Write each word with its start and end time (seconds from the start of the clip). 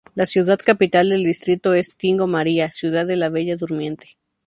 La 0.15 0.25
ciudad 0.25 0.57
capital 0.57 1.09
del 1.09 1.23
distrito 1.23 1.75
es 1.75 1.95
Tingo 1.95 2.25
María, 2.25 2.71
"Ciudad 2.71 3.05
de 3.05 3.17
la 3.17 3.29
Bella 3.29 3.55
Durmiente". 3.55 4.17